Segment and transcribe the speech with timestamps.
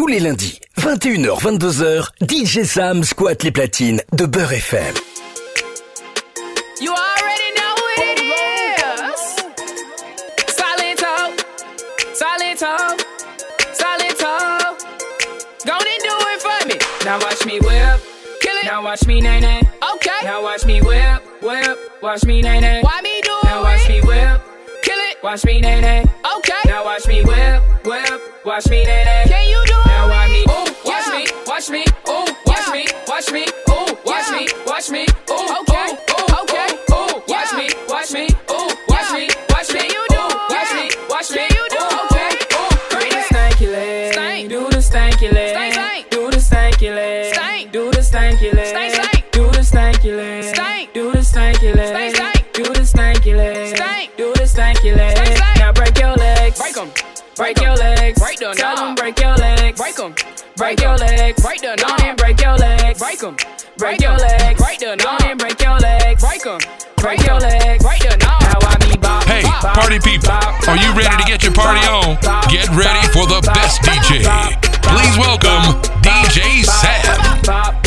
[0.00, 4.94] Tous les lundis, 21h-22h, DJ Sam squatte les platines de Beurre FM.
[6.80, 9.20] You already know who it is.
[10.56, 11.14] Silento,
[12.14, 12.96] Silento,
[13.74, 14.32] Silento.
[15.66, 16.76] Go and do it for me.
[17.04, 18.00] Now watch me whip,
[18.40, 18.64] kill it.
[18.64, 19.60] Now watch me nay nay.
[19.96, 20.24] Okay.
[20.24, 21.78] Now watch me whip, whip.
[22.02, 22.80] Watch me nay nay.
[22.82, 23.44] Why me do it?
[23.44, 24.40] Now watch me whip,
[24.82, 25.22] kill it.
[25.22, 26.04] Watch me nay nay.
[26.38, 26.62] Okay.
[26.64, 28.20] Now watch me whip, whip.
[28.46, 29.24] Watch me nay nay.
[29.28, 29.69] Can you
[31.60, 36.40] watch me, ooh, watch me, watch me, ooh, watch me, watch me, ooh, okay, ooh,
[36.40, 37.22] okay, ooh, ooh.
[37.28, 41.30] Watch me, watch me, ooh, watch me, watch me, you do, ooh, watch me, watch
[41.30, 46.30] me, you do, ooh, okay, ooh, do the stanky leg, do the stanky leg, do
[46.30, 52.54] the stanky leg, do the stanky leg, do the stanky leg, do the stanky leg,
[52.54, 56.90] do the stanky leg, do the stanky leg, now break your legs, break them,
[57.36, 60.14] break your legs, break them, break your legs, break them.
[60.60, 61.40] Break your legs.
[61.40, 61.76] Break them.
[61.76, 62.98] Go and break your legs.
[62.98, 63.34] Break them.
[63.78, 64.60] Break your legs.
[64.60, 64.98] Break them.
[64.98, 66.22] Go and break your legs.
[66.22, 66.60] Break them.
[66.98, 67.82] Break your legs.
[67.82, 68.18] Break them.
[68.18, 69.24] Now I me bop.
[69.24, 72.18] Hey, party people, are you ready to get your party on?
[72.52, 74.22] Get ready for the bop, best bop, DJ.
[74.22, 77.79] bop, bop, Please welcome bop, DJ bop, Sam.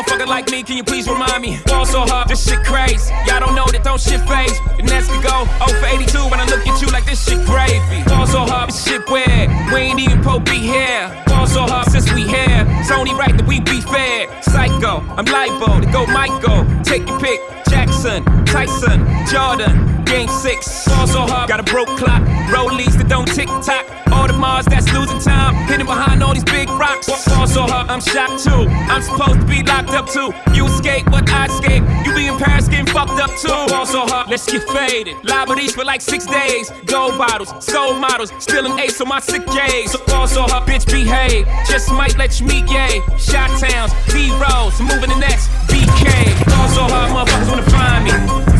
[0.00, 0.62] Motherfucker like me?
[0.62, 1.58] Can you please remind me?
[1.66, 3.12] Ball so hard, this shit crazy.
[3.26, 4.56] Y'all don't know that don't shit phase.
[4.76, 7.44] The Nets could go Oh for 82 when I look at you like this shit
[7.46, 8.02] gravy.
[8.08, 9.50] Ball so hard, this shit weird.
[9.72, 11.24] We ain't even pro be here.
[11.26, 12.64] Ball so hard since we here.
[12.80, 14.28] It's only right that we be fair.
[14.42, 16.66] Psycho, I'm libo to go Michael.
[16.82, 17.59] Take your pick.
[18.00, 20.88] Jackson, Tyson, Jordan, Game 6.
[20.88, 22.22] Ball so hard, got a broke clock.
[22.48, 23.84] Rollies that don't tick tock.
[24.08, 25.54] Audemars that's losing time.
[25.68, 27.06] Hidden behind all these big rocks.
[27.28, 28.64] Ball so hard, I'm shocked too.
[28.88, 30.32] I'm supposed to be locked up too.
[30.54, 31.84] You escape, but I escape.
[32.06, 33.52] You be in Paris getting fucked up too.
[33.68, 35.16] Ball so hard, let's get faded.
[35.22, 36.72] Liberties for like six days.
[36.86, 39.92] Gold bottles, soul models, spilling ace on my sick days.
[39.92, 41.46] So hard, bitch behave.
[41.68, 43.00] Just might let you meet gay.
[43.18, 46.08] Shot towns, B rolls, moving the next BK.
[46.46, 48.10] Ball so hard, motherfuckers wanna find me.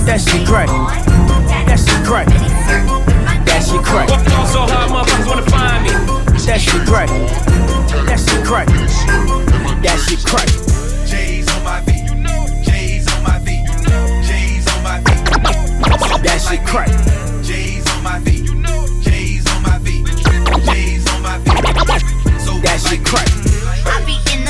[0.07, 0.69] That shit crack.
[0.69, 2.27] That shit crack.
[3.47, 4.09] That shit crack.
[4.09, 5.91] Ball so hard, motherfuckers wanna find me.
[6.47, 7.09] That shit crack.
[8.07, 8.67] That shit crack.
[9.83, 10.49] That shit crack.
[11.07, 12.47] J's on my feet, you know.
[12.65, 14.23] J's on my feet, you know.
[14.27, 16.19] J's on my feet, you know.
[16.23, 16.89] That shit crack.
[17.45, 18.87] J's on my feet, you know.
[19.01, 20.07] J's on my feet,
[20.67, 22.41] J's on my feet.
[22.41, 23.29] So That shit crack.
[23.87, 24.50] I be in the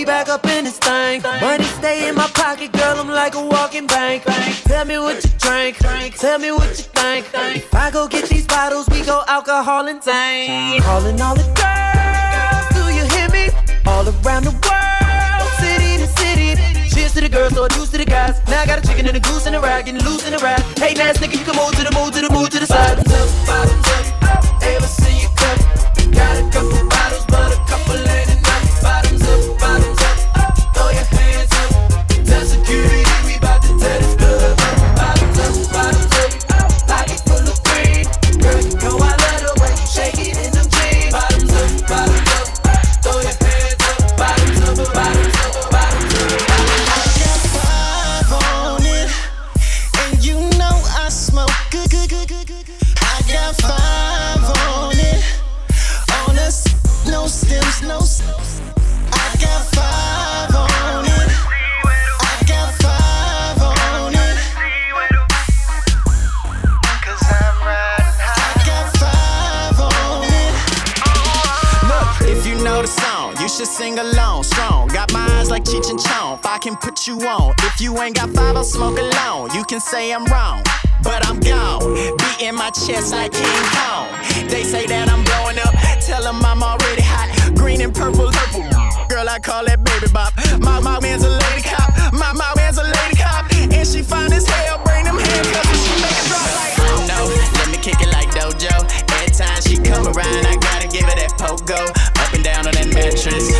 [0.00, 1.20] we back up in this thing.
[1.42, 4.24] Money stay in my pocket, girl, I'm like a walking bank.
[4.64, 5.76] Tell me what you drink,
[6.16, 7.26] tell me what you think.
[7.34, 10.82] If I go get these bottles, we go alcohol and tank.
[10.84, 13.52] Calling all the girls, do you hear me?
[13.84, 16.56] All around the world, city to city.
[16.88, 18.40] Cheers to the girls, so juice to the guys.
[18.48, 20.38] Now I got a chicken and a goose and a rag, getting loose in the
[20.38, 20.62] rag.
[20.78, 22.96] Hey, nice nigga, you can move to the move to the move to the side.
[22.96, 23.88] Bottoms up, bottoms
[24.22, 24.59] up,
[80.00, 80.62] say I'm wrong,
[81.02, 81.82] but I'm gone.
[82.16, 84.08] Beating my chest like King Kong.
[84.48, 87.28] They say that I'm blowing up, tell them I'm already hot.
[87.54, 88.64] Green and purple, purple.
[89.12, 90.32] Girl, I call that baby bop.
[90.64, 93.44] My, my man's a lady cop, my, my man's a lady cop.
[93.52, 96.74] And she fine as hell, bring them handcuffs and she make a drop like.
[96.80, 97.18] Oh, no,
[97.60, 98.72] let me kick it like Dojo.
[99.20, 101.76] Every time she come around, I gotta give her that pogo.
[102.16, 103.52] Up and down on that mattress.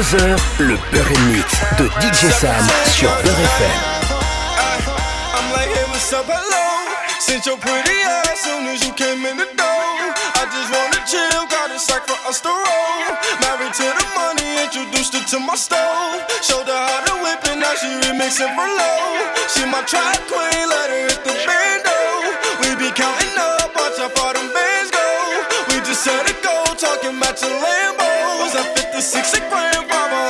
[0.00, 2.50] 2 heures, le Beurre Mix de DJ Sam
[2.86, 3.70] sur Beurre FM.
[11.78, 13.16] sack for us to roll.
[13.40, 16.20] Married to the money, introduced her to my stove.
[16.42, 19.00] Showed her how to whip now she remixing for low.
[19.52, 21.96] She my queen, let her hit the bando.
[22.60, 25.06] We be counting up, watch how far them bands go.
[25.68, 27.99] We just set it go, talking about your Lambo
[28.40, 30.29] was a 56 a grandmama.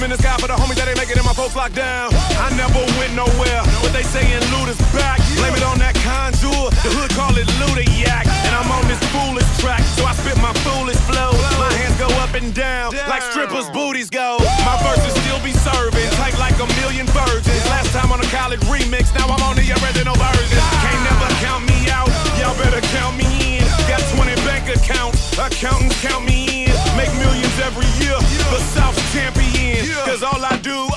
[0.00, 2.08] Them in the sky for the homies that ain't making it, my folks locked down.
[2.40, 5.20] I never went nowhere, but they saying loot is back.
[5.36, 8.24] Blame it on that conjure, the hood call it Ludiac.
[8.48, 11.36] And I'm on this foolish track, so I spit my foolish flow.
[11.60, 14.40] My hands go up and down, like strippers' booties go.
[14.64, 17.60] My verses still be serving, tight like a million virgins.
[17.68, 20.60] Last time on a college remix, now I'm on the original version.
[20.80, 22.08] Can't never count me out,
[22.40, 23.68] y'all better count me in.
[23.84, 26.72] Got 20 bank accounts, accountants count me in.
[26.96, 28.16] Make millions every year,
[28.48, 28.99] the South
[30.06, 30.89] Cause all I do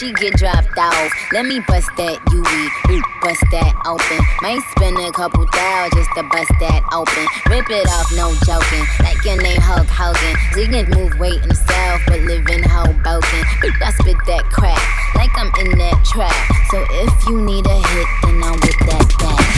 [0.00, 1.12] she get dropped off.
[1.30, 2.52] Let me bust that UV.
[2.88, 4.20] Mm, bust that open.
[4.40, 7.24] Might spend a couple thou just to bust that open.
[7.52, 8.84] Rip it off, no joking.
[9.04, 10.34] Like your name Hulk Hogan.
[10.56, 13.44] Ziggins move weight himself, but live in Hoboken.
[13.60, 14.80] I spit that crap
[15.20, 16.32] like I'm in that trap.
[16.72, 19.49] So if you need a hit, then I'm with that back.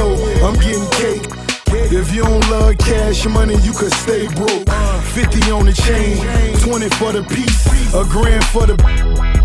[0.00, 0.14] know
[0.46, 1.26] I'm getting cake.
[1.92, 4.66] If you don't love cash money, you could stay broke.
[5.14, 6.16] 50 on the chain,
[6.60, 8.76] 20 for the piece, a grand for the.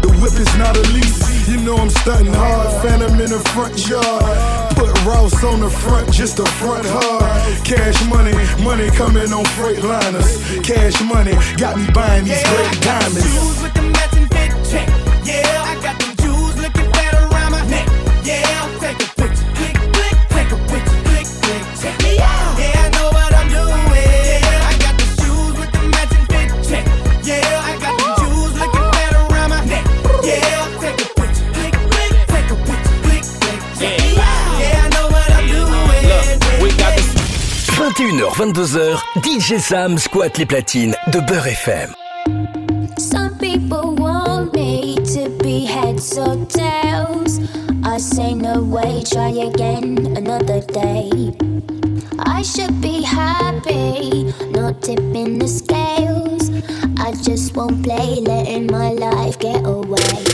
[0.02, 1.48] The whip is not a lease.
[1.50, 4.76] You know I'm stunting hard, phantom in the front yard.
[4.76, 7.66] Put Rouse on the front, just a front hard.
[7.66, 10.38] Cash money, money coming on freight liners.
[10.62, 13.75] Cash money got me buying these great diamonds.
[38.34, 41.94] 22h, DJ Sam squatte les platines de Beurre FM.
[42.98, 47.40] Some people want me to be heads or tails.
[47.84, 51.34] I say no way, try again another day.
[52.20, 56.50] I should be happy, not tipping the scales.
[57.00, 60.25] I just won't play, letting my life get away.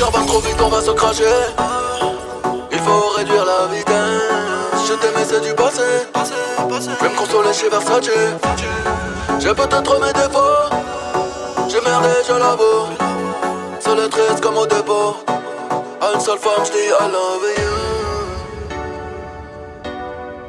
[0.00, 1.24] cœur va trop vite, on va se cracher.
[2.72, 4.80] Il faut réduire la vitesse.
[4.88, 5.82] Je t'aimais, c'est du passé.
[6.70, 8.10] Je vais me consoler chez Versace.
[9.40, 10.68] J'ai peut-être mes défauts.
[11.68, 12.86] J'ai merdé, je l'avoue.
[13.80, 15.16] Seul et triste comme au dépôt.
[16.00, 17.74] À une seule femme, je dis I love you.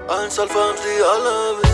[0.10, 1.71] À une seule femme, je dis I love you.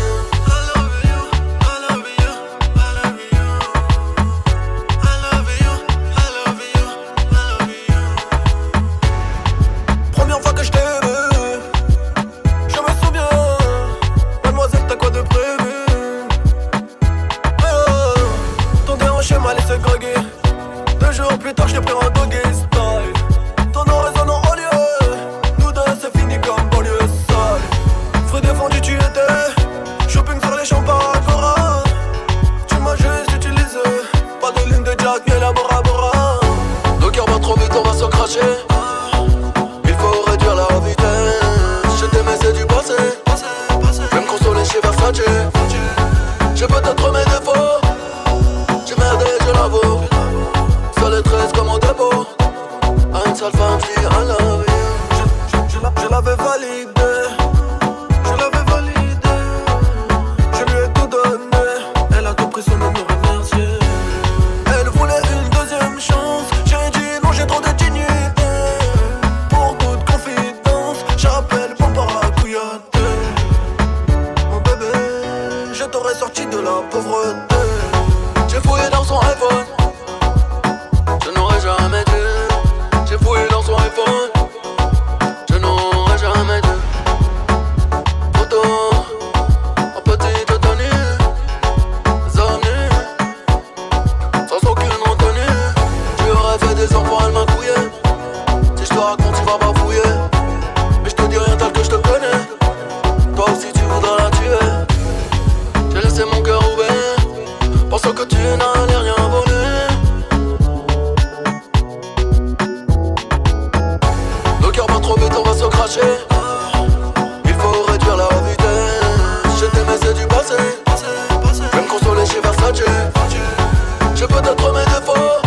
[124.77, 125.41] mes défauts.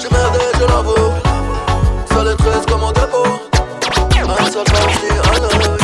[0.00, 1.12] J'ai je l'avoue.
[2.06, 3.24] Ça et triste comme mon dépôt.
[4.22, 5.79] Un seul parti à l'œil.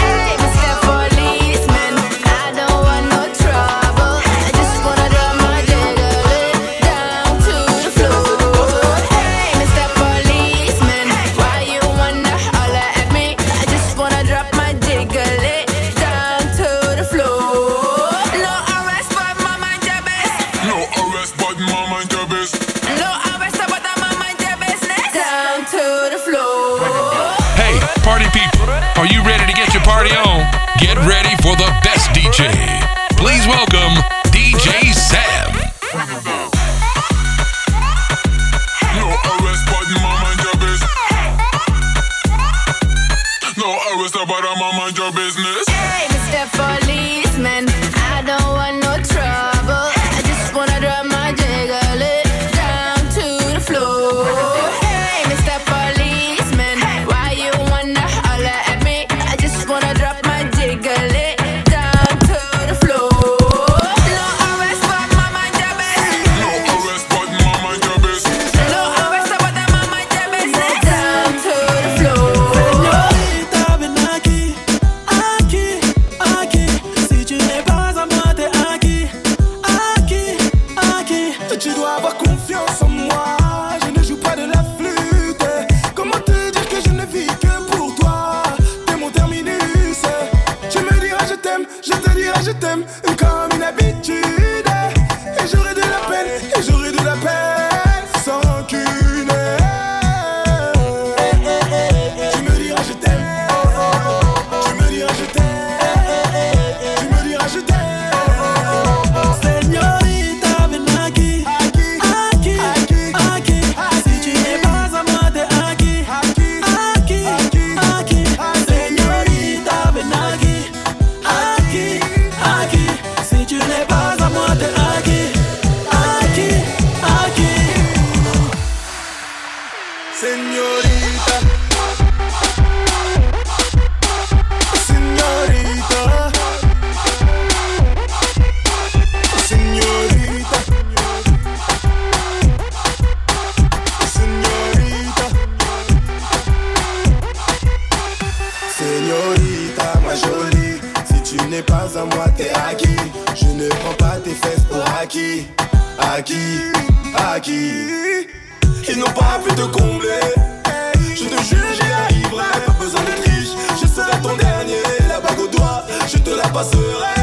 [166.56, 167.15] pas serein.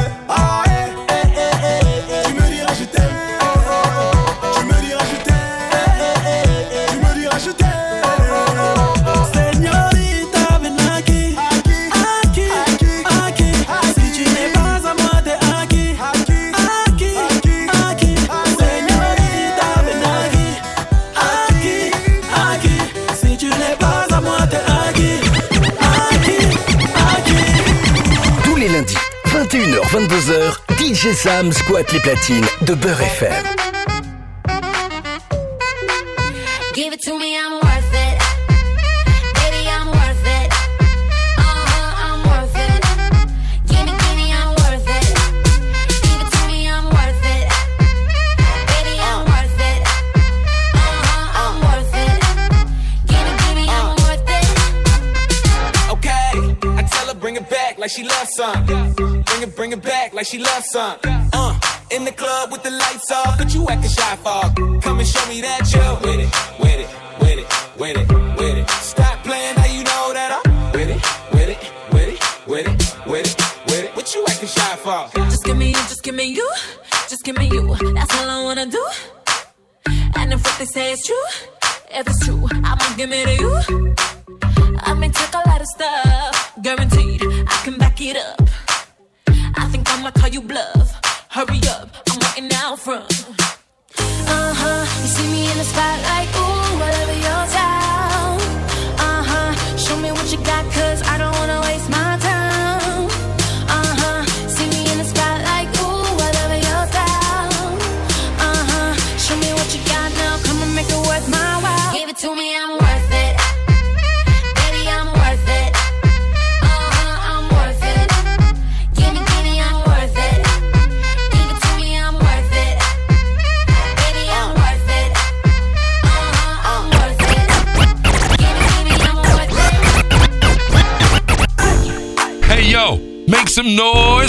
[31.03, 33.72] DJ Sam squatte les platines de Beurre FM.
[60.33, 61.02] She loves some.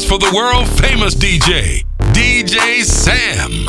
[0.04, 3.68] Noise for the world famous DJ, DJ Sam.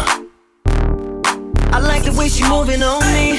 [1.74, 3.34] I like the way she moving on me.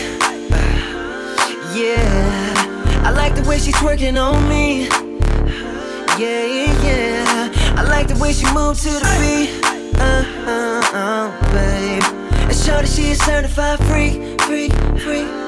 [1.75, 4.89] Yeah, I like the way she's twerking on me.
[6.19, 7.75] Yeah, yeah, yeah.
[7.77, 9.51] I like the way she moves to the beat.
[9.99, 12.03] Uh, uh, uh, babe.
[12.49, 14.69] And show that she is certified free, free,
[15.01, 15.46] free.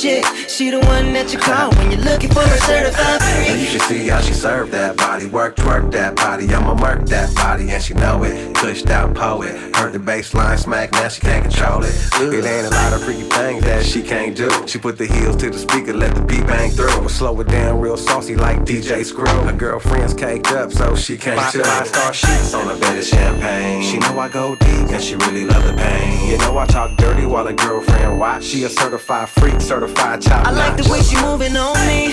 [0.00, 0.47] Shit.
[0.58, 3.48] She the one that you call when you're looking for a certified freak.
[3.48, 3.78] And you free.
[3.78, 5.26] should see how she served that body.
[5.26, 6.52] Work, twerk that body.
[6.52, 8.56] I'ma murk that body, and she know it.
[8.56, 9.54] Pushed out poet.
[9.76, 11.94] Heard the bass line smack, now she can't control it.
[12.14, 14.50] It ain't a lot of freaky things that she can't do.
[14.66, 17.02] She put the heels to the speaker, let the beat bang through.
[17.02, 19.26] But slow it down real saucy like DJ Screw.
[19.26, 21.62] Her girlfriend's caked up, so she can't chill.
[21.62, 23.84] Five star sheets on a bed of champagne.
[23.84, 26.28] She know I go deep, and she really love the pain.
[26.28, 28.44] You know I talk dirty while a girlfriend watch.
[28.44, 30.47] She a certified freak, certified child.
[30.48, 32.08] I like the way she moving on me.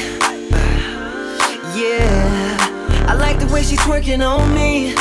[1.73, 2.57] Yeah,
[3.07, 4.93] I like the way she twerking on me.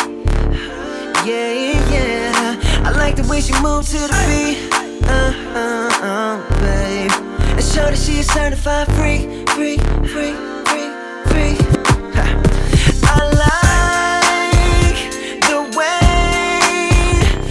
[1.27, 2.87] Yeah, yeah.
[2.87, 4.71] I like the way she moves to the beat.
[5.11, 7.11] Uh, uh, uh, babe.
[7.57, 9.79] And show that she a certified free, free,
[10.13, 10.35] free,
[11.27, 11.57] free.
[12.15, 12.25] Ha.
[13.11, 15.11] I like
[15.51, 16.07] the way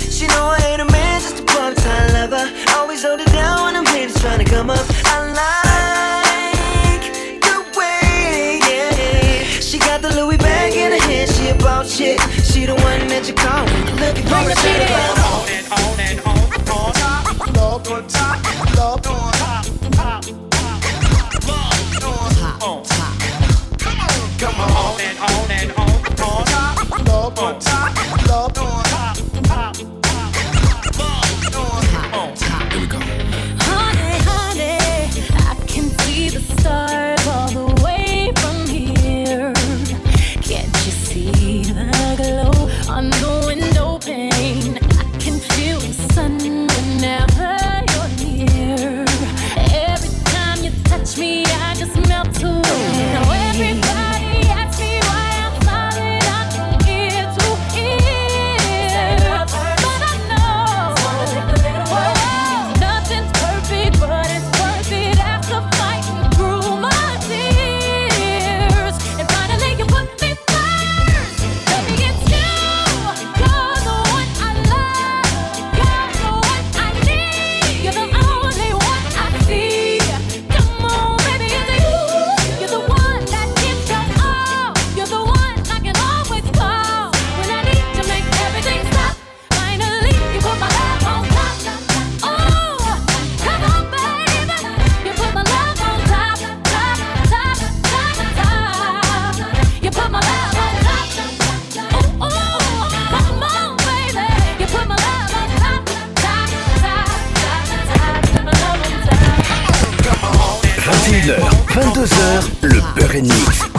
[0.10, 2.50] she know I ain't a man, just a part-time lover.
[2.78, 4.92] Always hold it down when I'm haters trying to come up.
[13.24, 15.20] The one that you call when you're looking for a certified.
[15.24, 16.38] On and on and on,
[16.72, 17.24] on top,
[17.56, 18.40] love on top,
[18.76, 20.24] love on top, top,
[21.48, 23.20] love on top.
[23.80, 26.46] Come on, come on, on and on and on, on.
[26.46, 28.73] Top, love on top, love on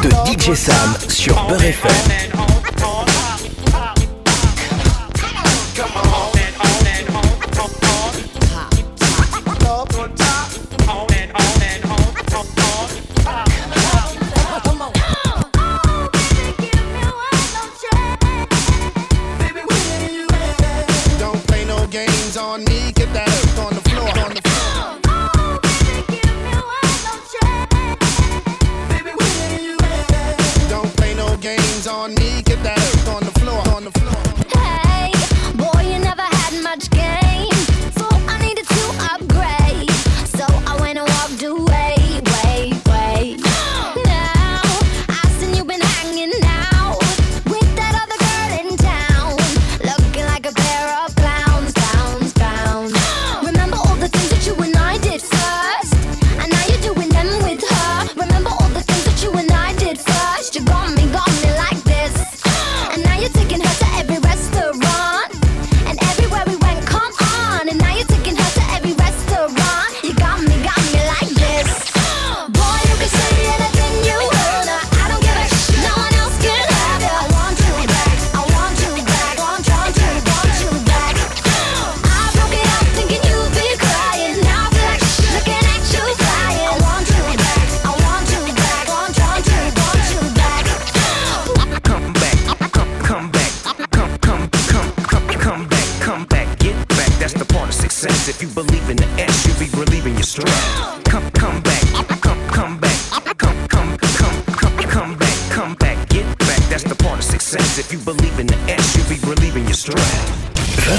[0.02, 2.43] de DJ Sam sur Beurre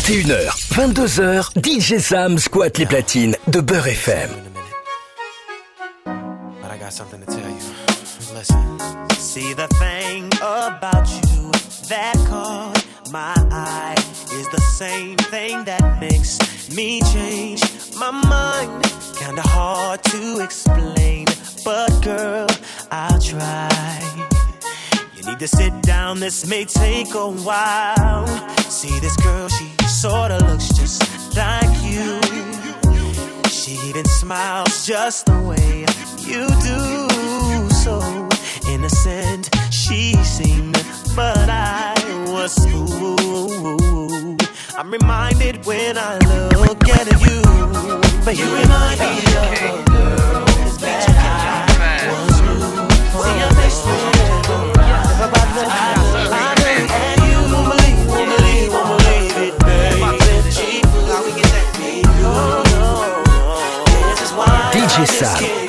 [0.06, 4.30] 21h, 22h, DJ Sam squatte les platines de Beurre FM.
[6.06, 7.58] But I got something to tell you.
[8.36, 8.78] Listen.
[9.18, 11.50] See the thing about you
[11.89, 13.96] that caught my eye
[14.34, 16.38] is the same thing that makes
[16.76, 17.63] me change
[17.98, 18.84] my mind.
[19.18, 21.26] Kinda hard to explain,
[21.63, 22.46] but girl,
[22.91, 24.02] I'll try.
[25.15, 27.85] You need to sit down, this may take a while.
[35.06, 35.86] just the way
[36.32, 37.70] you do.
[37.84, 37.96] So
[38.68, 40.84] innocent she seemed,
[41.15, 41.94] but I
[42.28, 44.41] was fooled.
[44.76, 46.18] I'm reminded when I
[46.58, 47.41] look at you,
[48.26, 49.95] but you, you remind me of.
[64.98, 65.64] Regiçado.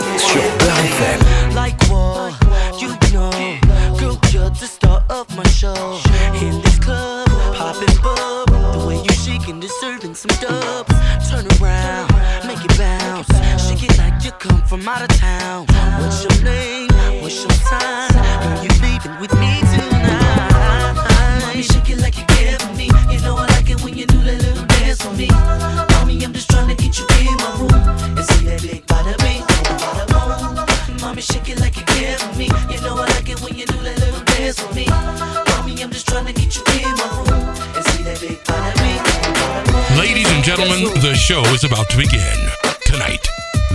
[41.56, 42.38] is about to begin.
[42.84, 43.26] Tonight,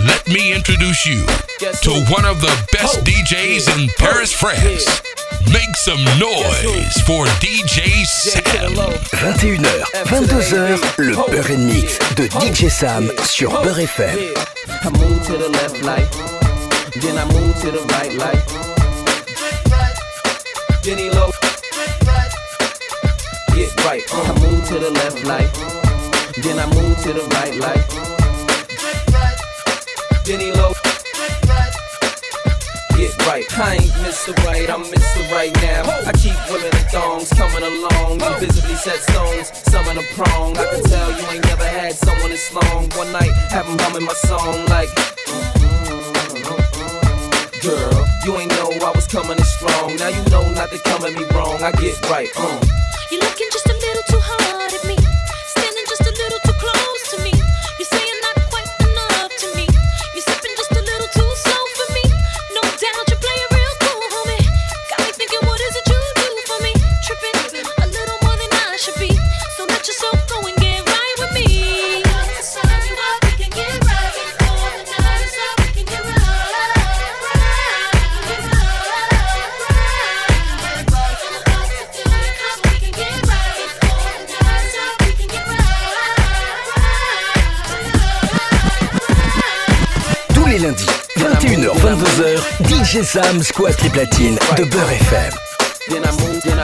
[0.05, 1.25] let me introduce you
[1.81, 3.03] to one of the best oh.
[3.03, 3.93] DJs in oh.
[3.97, 4.85] Paris, France.
[5.51, 8.73] Make some noise for DJ Sam.
[8.73, 14.19] 21h, 22h, le Beurre Mix de DJ Sam sur Beurre FM.
[14.67, 15.81] I move to the left
[17.01, 18.11] then I move to the right
[23.55, 24.03] get right.
[24.13, 24.21] Uh.
[24.21, 25.80] I move to the left.
[26.37, 27.83] Then I move to the right, light.
[30.23, 30.71] Then he low.
[32.95, 33.43] Get right.
[33.59, 34.31] I ain't Mr.
[34.45, 35.29] Right, I'm Mr.
[35.29, 35.83] Right now.
[36.07, 38.21] I keep women in thongs coming along.
[38.21, 40.55] Invisibly set stones, some of the prong.
[40.55, 42.87] I can tell you ain't never had someone this long.
[42.95, 44.87] One night, have them humming my song like.
[47.59, 49.97] Girl, you ain't know I was coming strong.
[49.97, 51.61] Now you know not to come at me wrong.
[51.61, 52.29] I get right.
[52.37, 52.61] Uh.
[53.11, 53.70] You looking just
[92.91, 95.31] DJ Sam squatte les platines de Beurre FM.
[95.87, 96.59] Then I move, then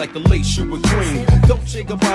[0.00, 1.26] like the late Shua Green.
[1.66, 2.09] shake Gabbana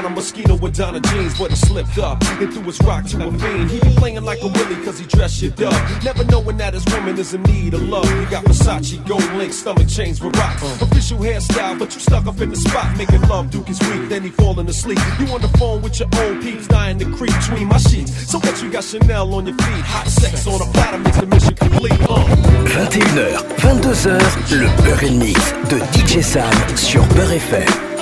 [0.66, 3.70] Madonna jeans, but he slipped up and threw his rock to a fiend.
[3.70, 6.04] He be playing like a willy cause he dressed shit up.
[6.04, 8.10] Never knowing that his woman is in need of love.
[8.20, 10.64] He got Versace, gold link, stomach chains with rocks.
[10.82, 12.98] Official hairstyle, but you stuck up in the spot.
[12.98, 14.98] Making love, Duke is weak, then he falling asleep.
[15.20, 18.32] You on the phone with your old peeps, dying to creep between my sheets.
[18.32, 19.86] So what you got Chanel on your feet?
[19.86, 22.02] Hot sex on a platter makes the mission complete.
[22.10, 22.26] Uh.
[22.74, 27.95] 21h, 22h, le Beurre Mix de DJ Sam sur Beurre FM.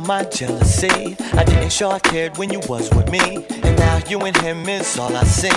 [0.00, 1.16] my jealousy.
[1.32, 4.68] I didn't show I cared when you was with me, and now you and him
[4.68, 5.48] is all I see.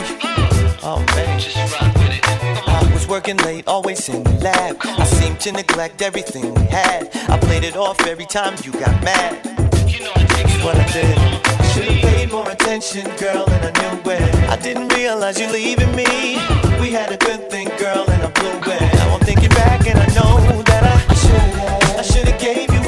[0.81, 2.67] Oh man, just rock with it.
[2.67, 4.77] I was working late, always in the lab.
[4.81, 7.09] I seemed to neglect everything we had.
[7.29, 9.45] I played it off every time you got mad.
[9.87, 11.17] You know I what I did.
[11.73, 14.35] Should've paid more attention, girl, and I knew it.
[14.49, 16.37] I didn't realize you leaving me.
[16.79, 18.93] We had a good thing, girl, and I blew it.
[18.95, 22.78] Now I'm thinking back, and I know that I, I should've, I should've gave you.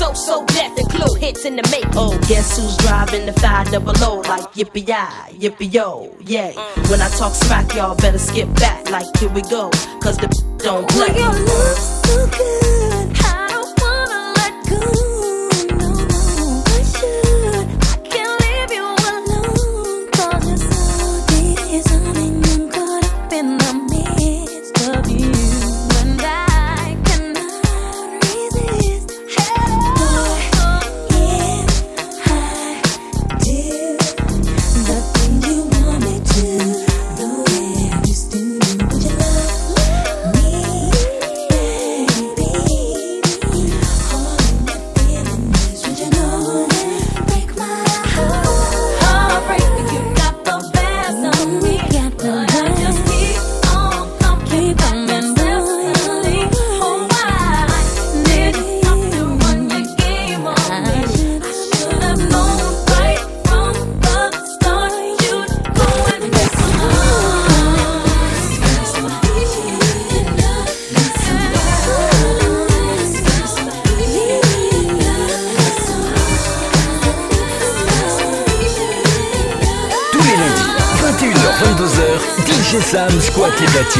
[0.00, 1.84] So, so death and clue hits in the make.
[1.94, 6.54] Oh, guess who's driving the 5 double O like yippee yi, yippee yo, yay.
[6.56, 6.90] Mm.
[6.90, 9.68] When I talk smack, y'all better skip back like here we go,
[10.00, 11.08] cause the don't play.
[11.18, 12.79] Oh, so good.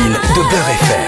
[0.08, 0.99] de beurre et fait.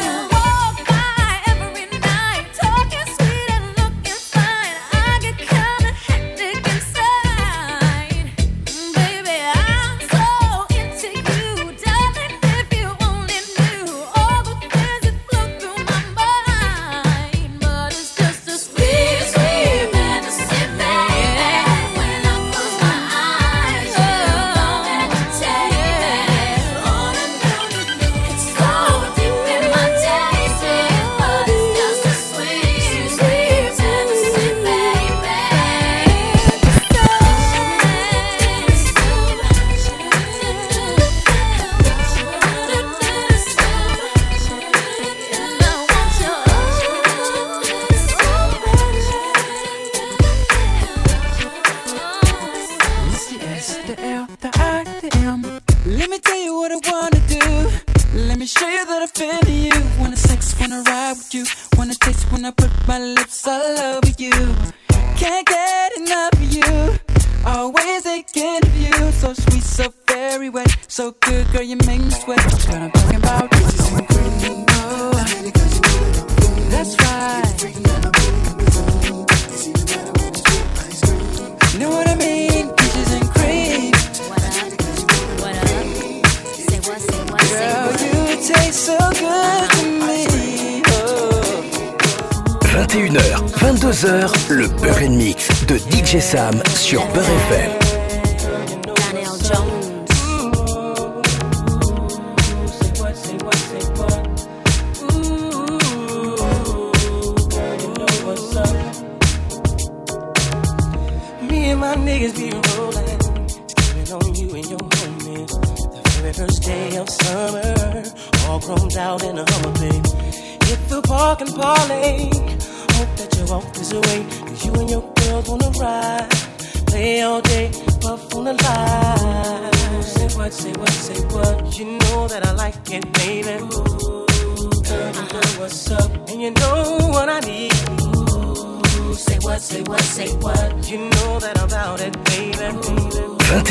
[92.64, 93.20] 21h,
[93.58, 97.91] 22h, le Beurre Mix de DJ Sam sur Beurre FM.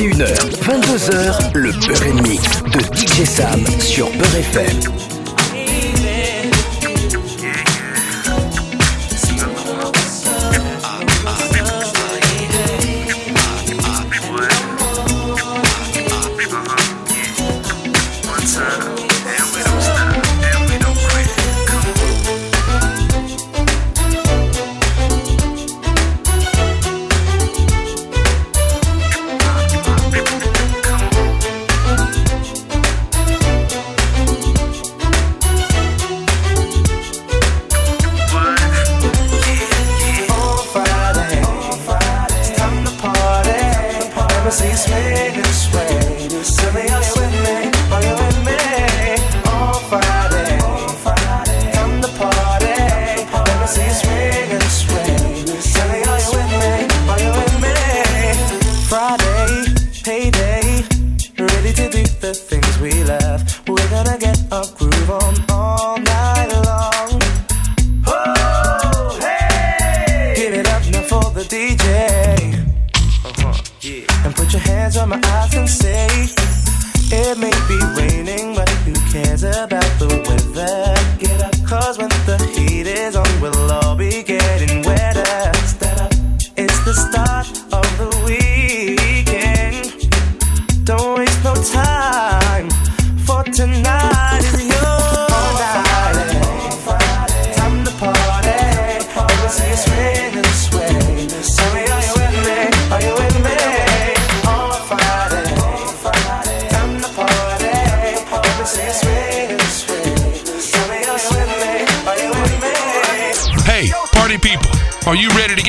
[0.01, 0.33] 21h,
[0.63, 5.11] 22h, le Beurre Mix de DJ Sam sur Beurre FM.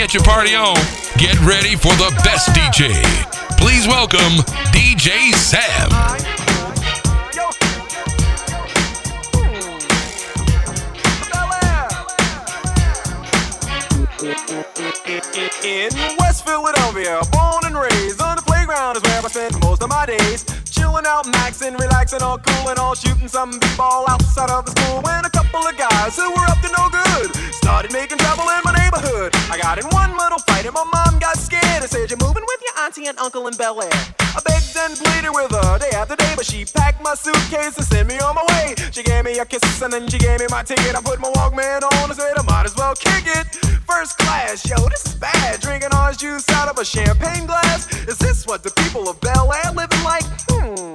[0.03, 0.75] Get your party on?
[1.17, 2.91] Get ready for the best DJ.
[3.57, 4.43] Please welcome
[4.75, 5.89] DJ Sam.
[15.63, 19.89] In West Philadelphia, born and raised on the playground is where I spend most of
[19.89, 20.45] my days.
[20.65, 25.01] Chilling out, maxing, relaxing, all cool and all shooting some b-ball outside of the school.
[25.03, 28.62] When a couple of guys who were up to no good started making trouble in
[29.05, 32.45] I got in one little fight and my mom got scared and said, "You're moving
[32.47, 33.91] with your auntie and uncle in Bel Air."
[34.21, 37.87] I begged and pleaded with her day after day, but she packed my suitcase and
[37.87, 38.75] sent me on my way.
[38.93, 40.95] She gave me a kiss and then she gave me my ticket.
[40.95, 43.47] I put my Walkman on and said I might as well kick it.
[43.87, 45.61] First class, yo, this is bad.
[45.61, 47.89] Drinking orange juice out of a champagne glass.
[48.07, 50.25] Is this what the people of Bel Air living like?
[50.49, 50.95] Hmm,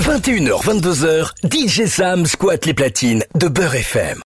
[0.00, 4.22] 21h-22h, DJ Sam squatte les platines de Beurre FM.